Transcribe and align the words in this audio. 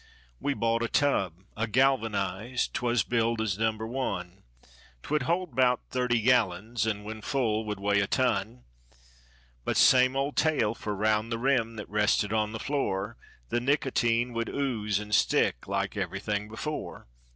We 0.39 0.55
bought 0.55 0.81
a 0.81 0.87
tub, 0.87 1.43
a 1.55 1.67
galvanized, 1.67 2.73
'twas 2.73 3.03
billed 3.03 3.39
as 3.39 3.59
"Number 3.59 3.85
One;" 3.85 4.41
'Twould 5.03 5.21
hold 5.21 5.55
'bout 5.55 5.81
thirty 5.91 6.21
gallons, 6.23 6.87
and 6.87 7.05
when 7.05 7.21
full, 7.21 7.65
would 7.65 7.79
weigh 7.79 7.99
a 7.99 8.07
ton. 8.07 8.63
But 9.63 9.77
same 9.77 10.15
old 10.15 10.35
tale, 10.35 10.73
for 10.73 10.95
'round 10.95 11.31
the 11.31 11.37
rim 11.37 11.75
that 11.75 11.87
rested 11.87 12.33
on 12.33 12.51
the 12.51 12.57
floor 12.57 13.15
The 13.49 13.59
nicotine 13.61 14.33
would 14.33 14.49
ooze 14.49 14.97
and 14.97 15.13
stick 15.13 15.67
like 15.67 15.95
everything 15.95 16.49
before. 16.49 17.05